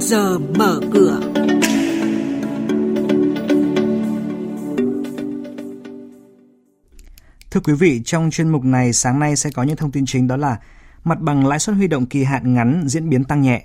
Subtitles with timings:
[0.00, 1.20] giờ mở cửa.
[7.50, 10.26] Thưa quý vị, trong chuyên mục này sáng nay sẽ có những thông tin chính
[10.26, 10.56] đó là
[11.04, 13.64] mặt bằng lãi suất huy động kỳ hạn ngắn diễn biến tăng nhẹ.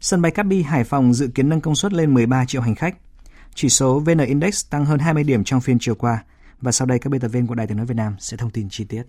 [0.00, 2.74] Sân bay Cát Bi Hải Phòng dự kiến nâng công suất lên 13 triệu hành
[2.74, 2.96] khách.
[3.54, 6.24] Chỉ số VN Index tăng hơn 20 điểm trong phiên chiều qua.
[6.60, 8.50] Và sau đây các biên tập viên của Đài Tiếng nói Việt Nam sẽ thông
[8.50, 9.02] tin chi tiết.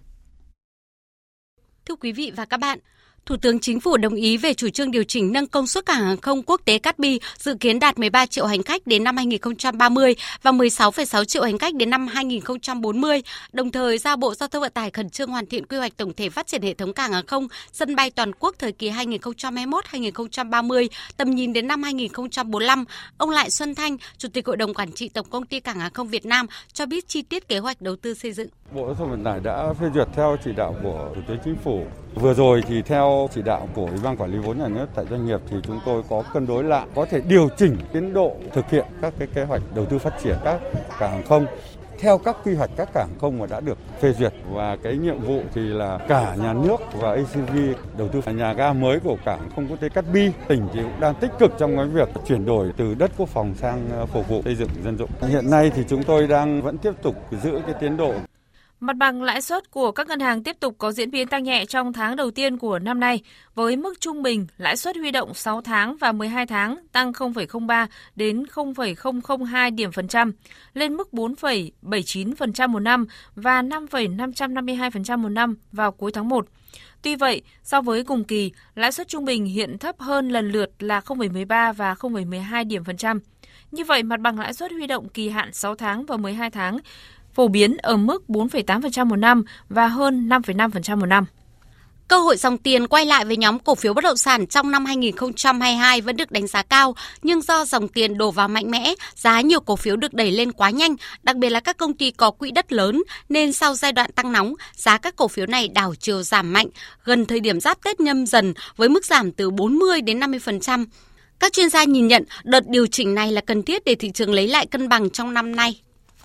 [1.86, 2.80] Thưa quý vị và các bạn,
[3.26, 6.04] Thủ tướng Chính phủ đồng ý về chủ trương điều chỉnh nâng công suất cảng
[6.06, 9.18] hàng không quốc tế Cát Bi dự kiến đạt 13 triệu hành khách đến năm
[9.18, 13.22] 2030 và 16,6 triệu hành khách đến năm 2040,
[13.54, 16.14] đồng thời giao Bộ Giao thông Vận tải khẩn trương hoàn thiện quy hoạch tổng
[16.14, 20.88] thể phát triển hệ thống cảng hàng không, sân bay toàn quốc thời kỳ 2021-2030,
[21.18, 22.86] tầm nhìn đến năm 2045.
[23.18, 25.94] Ông Lại Xuân Thanh, Chủ tịch Hội đồng Quản trị Tổng công ty Cảng hàng
[25.94, 28.48] không Việt Nam cho biết chi tiết kế hoạch đầu tư xây dựng.
[28.76, 31.56] Bộ Giao thông Vận tải đã phê duyệt theo chỉ đạo của Thủ tướng Chính
[31.64, 31.86] phủ.
[32.16, 35.06] Vừa rồi thì theo chỉ đạo của Ủy ban Quản lý vốn nhà nước tại
[35.10, 38.36] doanh nghiệp thì chúng tôi có cân đối lại, có thể điều chỉnh tiến độ
[38.54, 40.60] thực hiện các cái kế hoạch đầu tư phát triển các
[41.00, 41.46] cảng hàng không
[42.02, 44.34] theo các quy hoạch các cảng không mà đã được phê duyệt.
[44.52, 47.58] Và cái nhiệm vụ thì là cả nhà nước và ACV
[47.98, 50.32] đầu tư nhà ga mới của cảng không quốc tế Cát Bi.
[50.48, 53.54] Tỉnh thì cũng đang tích cực trong cái việc chuyển đổi từ đất quốc phòng
[53.56, 55.10] sang ờ, phục vụ xây dựng dân dụng.
[55.22, 58.14] Hiện nay thì chúng tôi đang vẫn tiếp tục giữ cái tiến độ
[58.82, 61.66] Mặt bằng lãi suất của các ngân hàng tiếp tục có diễn biến tăng nhẹ
[61.66, 63.22] trong tháng đầu tiên của năm nay,
[63.56, 67.88] với mức trung bình lãi suất huy động 6 tháng và 12 tháng tăng 0,03
[68.16, 70.32] đến 0,002 điểm phần trăm,
[70.74, 76.48] lên mức 4,79% một năm và 5,552% một năm vào cuối tháng 1.
[77.02, 80.72] Tuy vậy, so với cùng kỳ, lãi suất trung bình hiện thấp hơn lần lượt
[80.80, 83.20] là 0,13 và 0,12 điểm phần trăm.
[83.72, 86.80] Như vậy, mặt bằng lãi suất huy động kỳ hạn 6 tháng và 12 tháng
[87.34, 91.26] phổ biến ở mức 4,8% một năm và hơn 5,5% một năm.
[92.12, 94.86] Cơ hội dòng tiền quay lại với nhóm cổ phiếu bất động sản trong năm
[94.86, 99.42] 2022 vẫn được đánh giá cao, nhưng do dòng tiền đổ vào mạnh mẽ, giá
[99.42, 102.32] nhiều cổ phiếu được đẩy lên quá nhanh, đặc biệt là các công ty có
[102.32, 105.94] quỹ đất lớn, nên sau giai đoạn tăng nóng, giá các cổ phiếu này đảo
[106.00, 106.68] chiều giảm mạnh
[107.04, 110.86] gần thời điểm giáp Tết nhâm dần với mức giảm từ 40 đến 50%.
[111.40, 114.34] Các chuyên gia nhìn nhận đợt điều chỉnh này là cần thiết để thị trường
[114.34, 115.82] lấy lại cân bằng trong năm nay.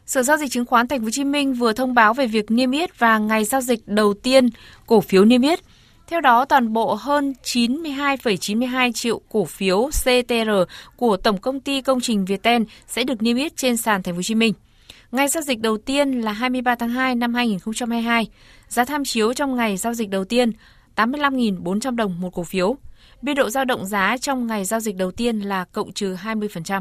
[0.07, 2.51] Sở giao dịch chứng khoán Thành phố Hồ Chí Minh vừa thông báo về việc
[2.51, 4.49] niêm yết và ngày giao dịch đầu tiên
[4.87, 5.61] cổ phiếu niêm yết.
[6.07, 10.51] Theo đó, toàn bộ hơn 92,92 triệu cổ phiếu CTR
[10.97, 14.17] của Tổng công ty Công trình Viettel sẽ được niêm yết trên sàn Thành phố
[14.17, 14.55] Hồ Chí Minh.
[15.13, 18.29] Ngày giao dịch đầu tiên là 23 tháng 2 năm 2022.
[18.69, 20.53] Giá tham chiếu trong ngày giao dịch đầu tiên
[20.97, 22.77] 85.400 đồng một cổ phiếu.
[23.23, 26.81] Biên độ dao động giá trong ngày giao dịch đầu tiên là cộng trừ 20%.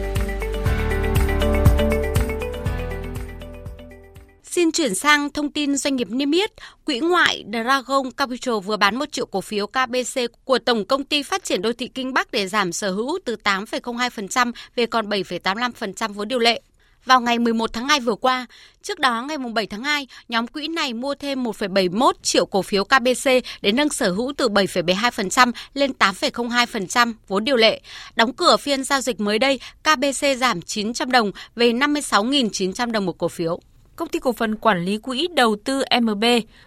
[4.61, 6.51] Xin chuyển sang thông tin doanh nghiệp niêm yết.
[6.85, 11.23] Quỹ ngoại Dragon Capital vừa bán 1 triệu cổ phiếu KBC của Tổng Công ty
[11.23, 16.13] Phát triển Đô thị Kinh Bắc để giảm sở hữu từ 8,02% về còn 7,85%
[16.13, 16.61] vốn điều lệ.
[17.05, 18.45] Vào ngày 11 tháng 2 vừa qua,
[18.83, 22.83] trước đó ngày 7 tháng 2, nhóm quỹ này mua thêm 1,71 triệu cổ phiếu
[22.83, 23.29] KBC
[23.61, 27.81] để nâng sở hữu từ 7,72% lên 8,02% vốn điều lệ.
[28.15, 33.17] Đóng cửa phiên giao dịch mới đây, KBC giảm 900 đồng về 56.900 đồng một
[33.17, 33.59] cổ phiếu
[34.01, 36.23] công ty cổ phần quản lý quỹ đầu tư MB,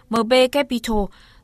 [0.09, 0.97] MB Capital,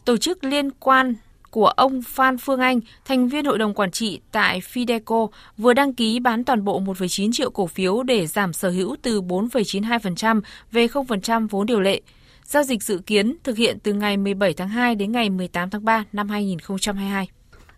[0.05, 1.15] tổ chức liên quan
[1.49, 5.93] của ông Phan Phương Anh, thành viên hội đồng quản trị tại Fideco, vừa đăng
[5.93, 10.41] ký bán toàn bộ 1,9 triệu cổ phiếu để giảm sở hữu từ 4,92%
[10.71, 12.01] về 0% vốn điều lệ.
[12.45, 15.85] Giao dịch dự kiến thực hiện từ ngày 17 tháng 2 đến ngày 18 tháng
[15.85, 17.27] 3 năm 2022.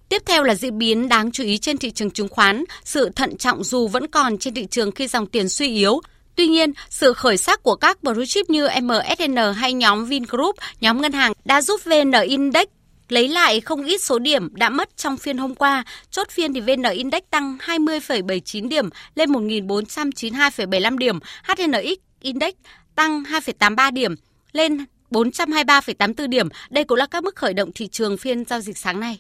[0.10, 2.64] Tiếp theo là diễn biến đáng chú ý trên thị trường chứng khoán.
[2.84, 6.02] Sự thận trọng dù vẫn còn trên thị trường khi dòng tiền suy yếu,
[6.36, 11.02] Tuy nhiên, sự khởi sắc của các blue chip như MSN hay nhóm Vingroup, nhóm
[11.02, 12.68] ngân hàng đã giúp VN Index
[13.10, 15.84] lấy lại không ít số điểm đã mất trong phiên hôm qua.
[16.12, 21.20] Chốt phiên thì VN Index tăng 20,79 điểm lên 1.492,75 điểm.
[21.44, 22.54] HNX Index
[22.96, 24.16] tăng 2,83 điểm
[24.52, 26.48] lên 423,84 điểm.
[26.70, 29.20] Đây cũng là các mức khởi động thị trường phiên giao dịch sáng nay.